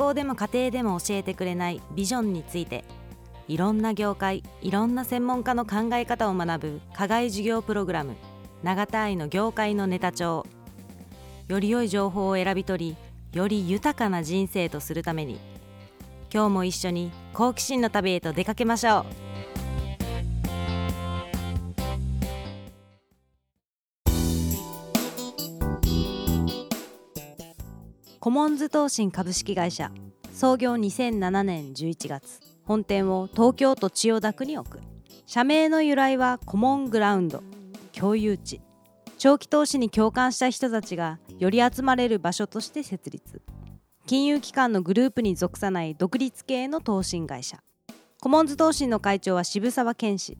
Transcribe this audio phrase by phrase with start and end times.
[0.00, 2.84] 校でも家庭でも教えてくれないビジョンについて
[3.48, 8.16] いろんな業界いろんな専門家の考え方を学ぶ課外授業プログラム
[8.62, 10.46] 永田愛の業界のネタ帳。
[11.48, 12.96] より良い情報を選び取
[13.32, 15.40] りより豊かな人生とするために
[16.32, 19.29] 今日も一緒に好奇心の旅へと出かけましょう。
[28.22, 29.90] コモンズ投信株式会社。
[30.34, 32.40] 創業2007年11月。
[32.64, 34.80] 本店を東京都千代田区に置く。
[35.24, 37.42] 社名の由来はコモングラウンド。
[37.98, 38.60] 共有地。
[39.16, 43.40] 長期投資に共感した人たちがより集まれる場所として設立。
[44.04, 47.62] 金融機関のグループに属さない独立系の投信会社。
[48.20, 50.36] コモンズ投信の会長は渋沢健氏。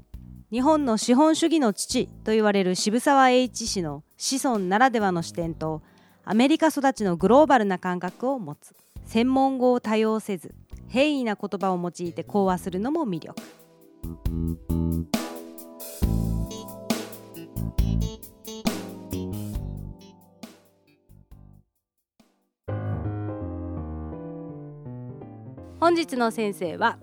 [0.53, 5.81] 日本の資本主義の父と言われる渋沢栄一氏の子孫ならではの視点と
[6.25, 8.75] アメリカ育ちのグローバルな感覚を持つ。
[9.07, 10.55] 専門語を多用せず
[10.89, 13.43] 平易な言葉を用いて講話するのも魅力。
[25.81, 26.99] 本日の先生は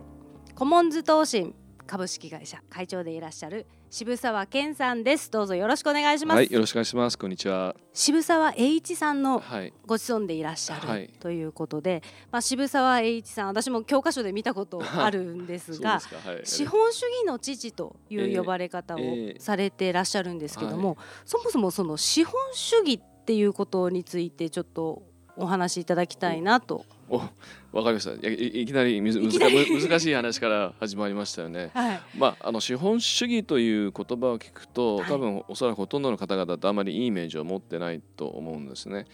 [0.55, 1.53] コモンズ投信
[1.87, 5.31] 株式会社会長でいらっしゃる渋沢健さんです。
[5.31, 7.17] どうぞよろしくお願いします、はい、よろしくお願いします。
[7.17, 7.73] こんにちは。
[7.93, 9.41] 渋沢栄一さんの
[9.85, 18.99] ご子孫でいらっしゃる、はい、ということで、まあ渋沢栄一さん私も教科書で見たことあるんですがはい、資本主義の父という呼ばれ方を
[19.39, 25.03] されていらっしゃるんですけども、えーえー、そもそもその資本主義っていうことについてちょっと
[25.37, 27.21] お話しいただきたいなとお
[27.77, 31.69] わかりましたいきなり難しい話から始まりましたよね。
[31.77, 39.05] はい、まああの資本主義という言葉を聞くと多分おそらくほとんどの方々ってあまりいいイメージを持ってないと思うんですね。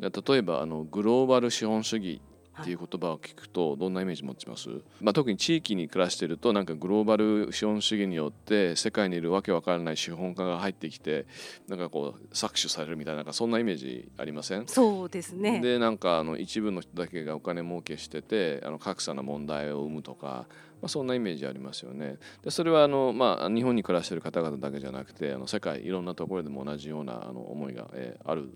[0.00, 2.20] 例えばあのグローバル資本主義
[2.60, 4.68] っていう言葉を聞くとどんなイメージ持ちます、
[5.00, 11.26] まあ、特に地域に暮らしているとなんかグローバル資本主義によって世界にいるわけわからない資本家が入ってきて
[11.68, 14.66] なんかこう搾取されるみたいなそんなイメージありません？
[14.66, 15.60] そうですね。
[15.60, 20.46] でなんかあの一部の人だけがお金儲けしててあの格差の問題を生むとか
[20.80, 22.18] まあ、そんなイメージありますよね。
[22.44, 28.50] でそれはあの、まあ、日本に暮らしている方々だけじゃなくてあの世界いろんなところでも同じようなあの思いが、えー、ある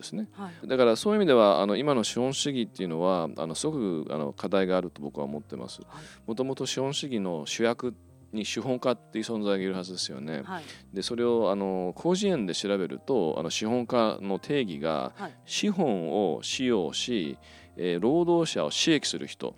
[0.00, 5.80] ですね、はい、だからそういう意味ではあの今の資本主義っていうのはあのすごくあの課題があると僕は思ってます。
[6.26, 7.94] もともと資本主義の主役
[8.32, 10.42] に資本家っていう存在がいるはずですよね。
[10.44, 15.12] はい、でそれをあの広辞苑で調べるとあの資本家の定義が、
[15.46, 17.38] 資本を使用し、
[17.76, 19.54] えー、労働者を刺激する人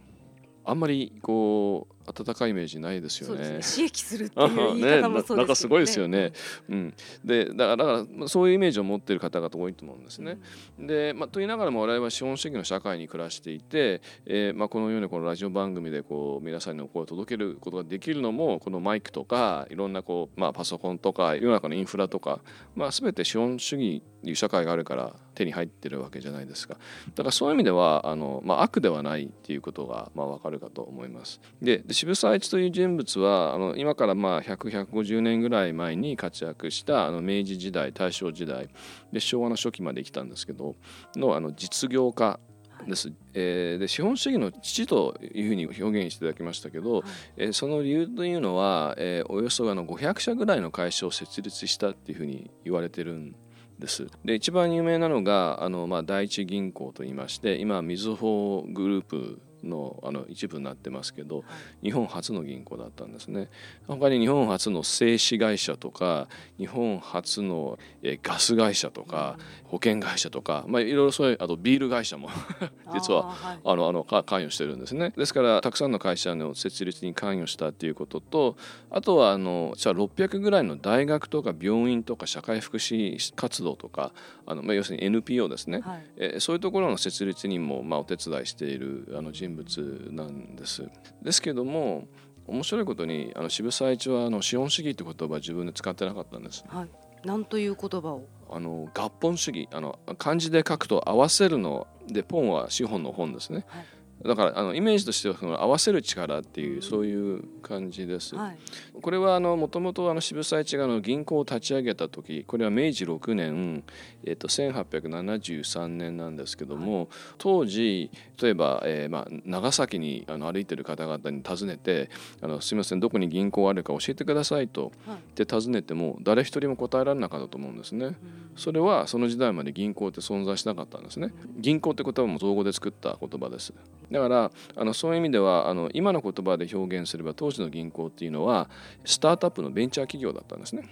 [0.64, 3.41] あんまりこう温かいイメージないですよね。
[3.41, 5.37] ね刺激するっていう言い方もそうですよね。
[5.39, 6.33] なんかすごいですよね。
[6.69, 10.39] うん、でだからだからそういうイメージを持っている方々多いと思うんですね。
[10.79, 22.41] うん、で、まあ、と言いながらも我々は資本主義の社会に暮らしていて、えーまあ、このようにこのラジオ番組でこう皆さんの声を届けることができるのもこのマイクとかいろんなこう、まあ、パソコンとか世の中のインフラとか、
[22.75, 26.77] まあ、全て資本主義という社会があるから手に入ってるわけじゃないですか。
[27.15, 31.41] だからそういう意味ではあの、まあ、悪ではないっていうことが、まあ、分かるかと思います。
[31.61, 38.69] でで渋沢栄一という人物はあの今からまあ100150年ぐらい前に活躍したあの明治時代大正時代
[39.13, 40.75] で昭和の初期まで来たんですけど
[41.15, 42.41] のあの実業家
[42.89, 47.03] です、えー、で資本主義の父というふうに表現していただきましたけど、はい、
[47.37, 53.37] えー、その理由というのは、えー、およそあの500社ぐらいの会社を設立したっていうふうに言われてるん
[53.79, 54.09] です。
[54.25, 61.43] で一番有名なのがあの、まあ、第一銀行といいまして今みずほグループのあの一部になってますけど、は
[61.83, 63.49] い、日本初の銀行だったんですね。
[63.87, 66.28] 他に日本初の製紙会社とか
[66.59, 72.28] 日本初の、えガス会社とか、うん、保険会社とか、まあ、いろいろそういうあとビール会社も
[72.95, 75.12] 実はあのあの関与してるんですね。
[75.17, 78.56] ですからたくさんの会社の設立に関与したっていうことと
[78.91, 84.13] あとはあのじゃあ600ぐらいの大学とか病院とか社会福祉活動とか
[84.47, 90.89] あの、まあ、要するに NPO ですね、はい、えそういうところの設立にも、まあ、お手伝いしているあの人人物なんです。
[91.22, 92.09] ですけども
[92.47, 96.65] 面白いことにあの渋沢栄一はあの資本主義って言葉は自分で使ってなかったんです。
[96.69, 96.89] はい。
[97.27, 98.27] なんという言葉を？
[98.51, 103.65] あの合本主義あの漢字で書くと合わせるのでポンは資本の本ですね。
[103.69, 103.84] はい
[104.24, 108.36] だからあのイメージとしてはその合わせる力っていうそういう感じです。
[108.36, 108.59] はい、
[109.01, 113.84] これはもともと渋沢栄一がの銀行を立ち上げた時これは明治6年、
[114.24, 117.09] えー、と1873年なんですけども、はい、
[117.39, 118.10] 当時
[118.41, 122.10] 例えば、えーまあ、長崎にあの歩いてる方々に尋ねて
[122.41, 128.07] あの「すみませんどこに銀行あるか教えてくださいと」って尋ねても誰一人も答えられなかったと思うんですね。
[128.07, 128.15] うん
[128.57, 131.33] それはその時代まで銀行って存在しなかったんですね。
[131.59, 133.72] 銀行って言葉も造語で作った言葉です。
[134.10, 138.69] だからあのそういう意味ではあの今の言葉で表現すれば当時の銀行っていうのは
[139.04, 140.89] スタートアップのベンチャー企業だったんですね。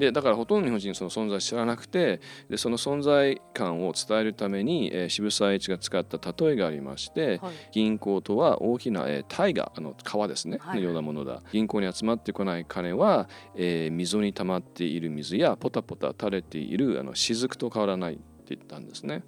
[0.00, 11.42] でだからほとんどの日本人その存在知らなくてでその存在感を伝えるために、えー、渋沢栄一が使った例えがありまして、はい、銀行とは大きな、えー、大河あの川ですね、はい、のようなものだ。
[11.52, 19.22] 銀行に集まってこない金は、えー、溝に溜まっている水やポタポタ垂れているあの雫と変わらないって言ったんですね。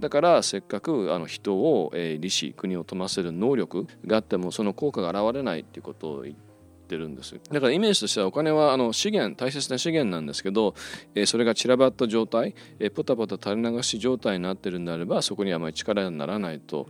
[0.00, 6.45] だからせっかくあの人を、えー、利子国を富ませる能力があってもその効果が現れないっていうことを言って
[6.86, 10.74] ってるんですだからイメージとしてはお金はあの資源大切な資源なんですけど、
[11.14, 16.86] えー、それが散らばった状態、えー、ポタポタ垂れ流し状態になってるんであればそこにあまり力にならないと。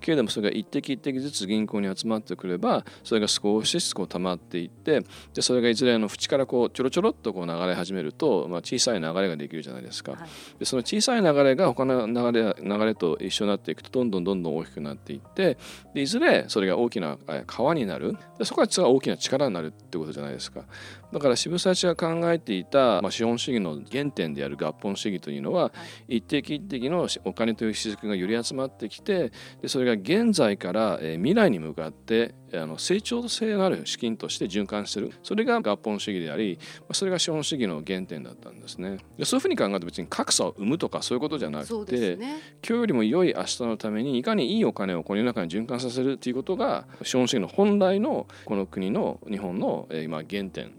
[0.00, 5.02] けれどもそれが一滴一滴ずつ銀行に集まってくればそれが少しずつこう溜まっていって
[5.34, 15.58] でそれがいずれの縁からこうちょろちょろっとこう流れ始めると、まあ、小さい流れができるじゃないですか、はい、でその小さい流れが他の流れ流れと一緒になっていくとどんどんどんどん大きくなっていって
[15.94, 18.16] でいずれそれが大きな川になる。
[18.38, 20.64] でそこが大きな力になるってことじゃないですか。
[21.12, 25.72] だから渋沢氏が考えていた、まあ、資本主義の原点である合本主義というのは、は
[26.08, 29.32] い、一滴一滴のお金という雫がより集まってきて
[29.62, 35.12] でそれが現在から、えー、未来に向かってあの成長性のある資金として循環してる。
[35.22, 36.58] それが合本主義であり
[36.92, 38.98] それが資本主義の原点だったんですね。
[39.18, 50.72] でそういうふうに考えると別に格差を生むとかそういうことじゃなくて、ね、今日よりも良い明日のためにいかにいいお金をこの世の中に循環させるということが資本主義の本来のこの国の日本の、えー、今原点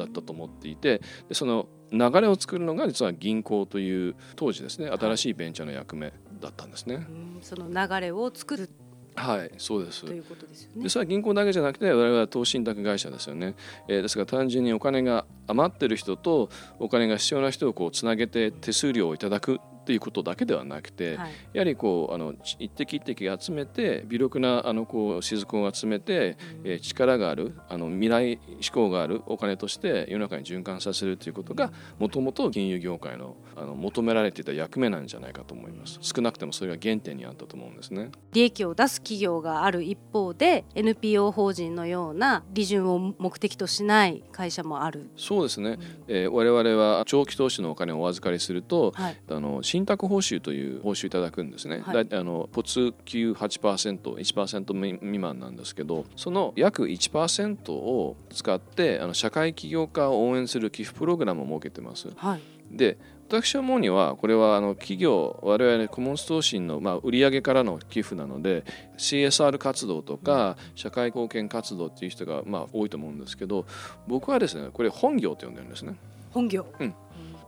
[0.00, 7.06] だったと思っていてでその流れを作るのが実は銀行という当時ですね新しいベンチャーの役目だったんですね。
[7.42, 8.70] その流れを作る。
[9.16, 10.04] はいそうです。
[10.04, 10.84] ということですよね。
[10.84, 13.54] でそれは銀行だけじゃなくて我々は投資信託会社ですよね、
[13.88, 16.48] えー、ですから単純にお金が余ってる人と
[16.78, 35.98] お金が必要な人をこうつなげて手数料をいただくっていうことだけではなくて、はい、やはりこうあの一滴一滴集めて微力なあのこう雫を集めて、うん、えー、力があるあの未来志向があるお金として世の中に循環させるということがもともと金融業界のあの求められていた役目なんじゃないかと思います。
[36.00, 38.10] 少なくともそれが原点にあったと思うんですね。
[38.32, 45.10] 利益を出す企業がある一方で NPO 法人のような利潤を目的としない会社もある。
[45.16, 45.78] そうですね、うん、
[46.08, 62.08] えー、我々は長期投資のお金をお預かりすると、はい、あの信託報酬という報酬いただくんですね、はい、だあのポツ 98%1% 未満なんですけどその約1%を使ってあの社会起業家を応援する寄付プログラムを設けてます。
[62.16, 62.40] はい、
[62.72, 68.64] で私は思うにはこれはあの企業我々コモンス投信のまあ売上からの寄付なので
[68.98, 73.66] CSR 活動とか社会貢献活動っていう人がまあ多いと思うんですけど
[74.08, 75.94] 僕はですねこれ本業と呼んでるんですね。
[76.32, 76.94] 本業、うん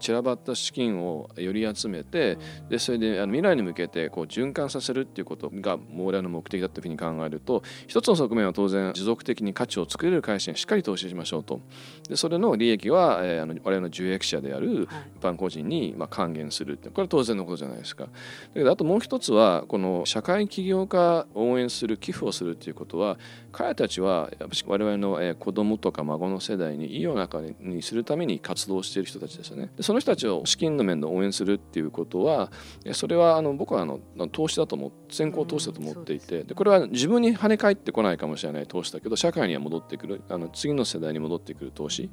[0.03, 2.37] 散らばった資金をより集めて、
[2.69, 11.61] でそれであの未来に向けてこう循環させるっていうことが我々の目的だというふうに考えると一つの側面は当然持続的に価値を作れる会社にしっかり投資しましょうと。
[12.09, 18.05] でそれの利益は、えー、あの我々の受益者である一般個人に、まあ、還元するってこれは当然のことじゃないですか。
[18.05, 18.11] だ
[18.55, 23.19] けどあともう一つはこの社会起業家を応援する寄付をするっていうことは
[23.53, 24.31] 彼たちは
[24.67, 29.71] 我々の、えー、子供とか孫の世代にいい世の中にするために活動している人たちですよね。
[29.77, 32.51] でその人たちを資金の面で応援するっていうことは
[32.93, 34.01] それはあの僕はあの
[34.33, 42.09] 投資だと思先行投資だと思っていてでこれは自分に跳ね返ってこないかもしれない投資だけど社会には戻ってくるあの次の世代に戻ってくる投資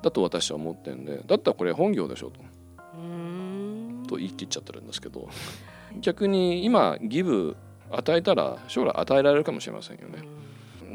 [0.00, 2.40] だと私は思ってるんでだったらこれ本業でしょと。
[4.06, 5.28] と言い切っちゃってるんですけど
[6.00, 7.56] 逆に今ギブ
[7.90, 10.22] 与えたら将来与えられるかもしれませんよね。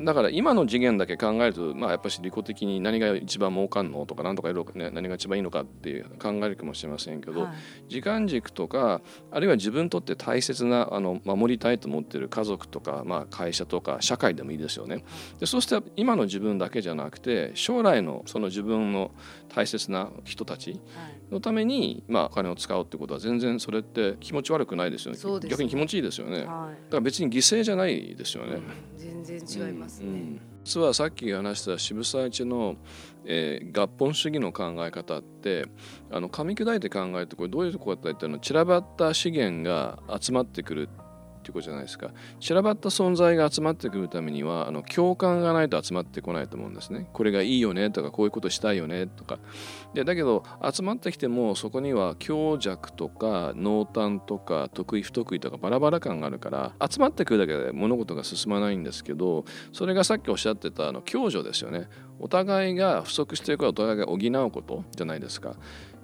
[0.02, 7.54] だから今の次元だけ考えると、まあ、やっぱり利己的に何が一番儲かんのとか何とかね、何が一番いいのかって考えるかもしれませんけど、はい、
[7.90, 15.04] 時間軸とかあるいは自分にとって大切なあの守りたいと思っている家族とか、まあ、会社とか社会でもいいですよね。
[15.40, 19.12] でそうしたら今の自分だけじゃなくて将来のその自分の
[19.50, 20.80] 大切な人たち
[21.32, 28.60] のために、まあ、お金を使うってことは全然それって気持ち悪くないですよね、ね、逆に気持ちいいですよね、はい、だから別に犠牲じゃないですよね。
[28.98, 29.62] 全然違います。
[29.64, 30.42] ね、うんうん。
[30.64, 32.78] 実はさっき話した渋沢一の、
[33.26, 35.66] えー、合本主義の考え方って
[36.10, 40.90] あの噛み砕いて考えてこれどういうところかって言ったら散らばった資源が集まってくる
[41.44, 42.12] っていうことじゃないですか。
[42.40, 47.10] 散らばった存在が集まってくるためにはあの共感がないと集まってこないと思うんですね。
[47.12, 49.40] これがいいよねとかこういうことしたいよねとか。
[49.94, 61.90] でだけど集まってきてもそこには強弱とか濃淡とか得意不得意とかバラバラ感があるから集まってくるだけで物事が進まないんですけどそれがさっきおっしゃってたあの共助ですよね。
[62.24, 65.56] お互いが不足しているからお互いが補うことじゃないですか。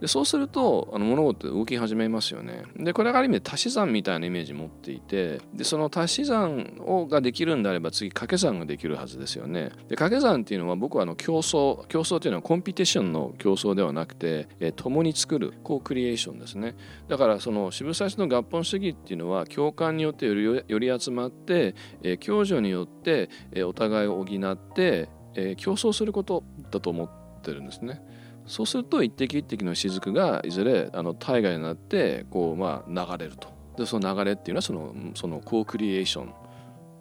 [0.02, 2.64] でそうするとあの物事って動き始めますよね。
[2.78, 9.72] でこれがある意味で足し算みたいなイメージ持っていてでその足し算をができるんであれば次掛け算ができるはずですよね。
[9.88, 16.76] で掛け算っていうのは僕はあの競争競争っていうのはコンピティションの競争ではなくて、え共に作るコークリエーションですね。
[17.08, 27.10] だからその渋沢氏の合本主義っていうのは共感によってよりより集まって、え共助によって、えお互いを補って、え競争することだと思っ
[27.42, 28.02] てるんですね。
[28.46, 36.34] そうすると一滴一滴の雫がいずれあの大河になってこうまあ流れるとでその流れっていうのはそのそのコークリエーション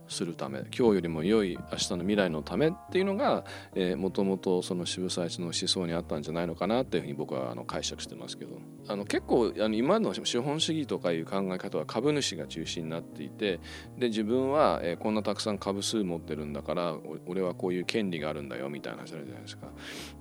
[0.08, 3.44] するため今日よりも良い明日の未来のためっていうのが
[3.96, 13.60] もともとその渋沢栄の思想にあったんじゃないのかなっていうふうに僕はあの解釈してますけどあの結構あの今の資本主義とかいう考え方は株主が中心になっていて
[13.98, 16.96] で自分は、こんなたくさん株数持ってるんだから
[17.26, 19.66] 俺はこういう権利があるんだよみたいな話あるじゃないですか。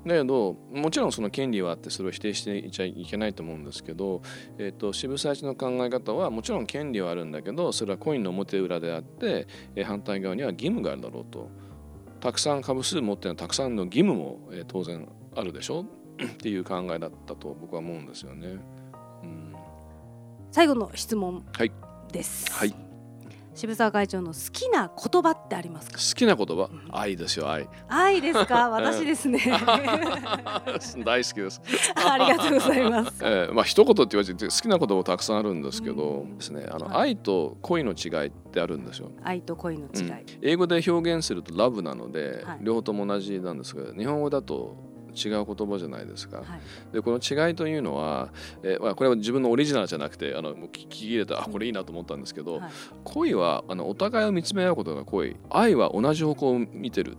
[0.06, 4.22] だけどもちろんその権利はあってそれを否定していちゃいけないと思うんですけど、
[4.58, 9.48] えーと、渋沢栄の考え方はもちろん権利はあるんだけどそれはコインの表裏であって
[9.84, 11.50] 反対側には義務があるだろうと。
[12.19, 15.86] たくさん株数持ってるたくさんの義務も、え当然あるでしょ？
[16.24, 18.57] っていう考えだったと僕は思うんですよね。
[19.24, 19.53] うん、
[20.51, 21.46] 最後の質問
[22.12, 22.51] です。
[22.51, 22.87] はい、はい
[23.58, 25.98] 渋沢会長の好きな言葉ってありますか？
[25.98, 27.68] 好きな言葉、うん、愛ですよ愛。
[27.90, 28.70] 愛ですか？
[28.72, 29.40] 私ですね。
[31.04, 31.60] 大好きです。
[31.96, 39.10] ありがとうございます、えー、まあ一言って言われて好きな言葉たくさんあるんですけど、うん、ですねあの、愛と恋の違いってあるんですよ。
[39.24, 44.76] 愛と恋の違い、うん、英語で表現するとラブなので、はい、両方とも同じなんですが日本語だと
[45.18, 46.38] 違う言葉じゃないですか。
[46.38, 48.30] はい、でこの違いというのは、
[48.64, 52.72] えーまあ、これは自分のオリジナルじゃなくてあの聞き入れたあこれいいなと思ったんですけど、はい、
[53.04, 57.18] 恋はあのお互いを見つめ合うことが恋愛は同じ方向を見てる。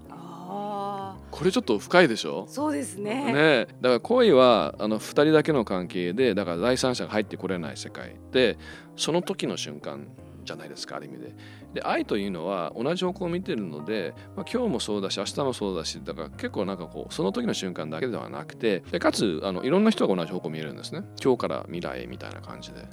[1.30, 2.46] これちょっと深いでしょ？
[2.48, 3.32] そうですね。
[3.32, 3.66] ね。
[3.80, 8.58] だから恋はあの2人だけの関係でだから第三者が入ってこれない世界で
[8.96, 10.08] その時の瞬間
[10.48, 11.34] じゃないですかある意味で。
[11.74, 22.86] で愛というのは同じ方向を見てるので、まあ、今日もそうだし明日もそうだしだから結構なんかこうその時の瞬間だけではなくてでかつあのいろんな人が同じ方向を見えるんですね今日から未来みたいな感じで。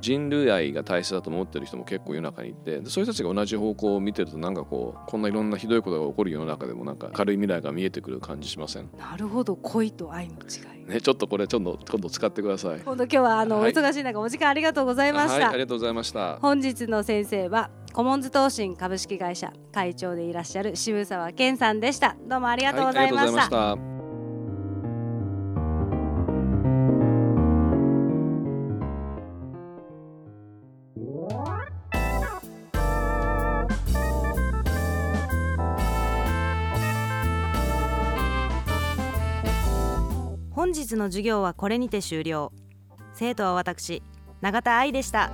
[0.00, 8.90] 人類愛が大切だと思ってる人も結構世の中にいてそういう人たちが同じ方向を見てるとなんかこうこんないろんなひどいことが起こる世の中でもなんか軽い未来が見えてくる感じしません？
[8.98, 12.80] なるほど恋と愛の違いね、ちょっとこれちょっと今度使ってください。
[12.80, 16.38] 本当今日はあの、はい、お忙しい中お時間ありがとうございました、はい、ありがとうございました。
[16.40, 22.16] 本日の先生はコモンズ投信株式会社会長でいらっしゃる渋沢健さんでした。
[22.26, 23.56] どうもありがとうございました。
[23.56, 23.99] はい
[40.70, 42.52] 本日の授業はこれにて終了。
[43.12, 44.04] 生徒は私
[44.40, 45.32] 永田愛でした。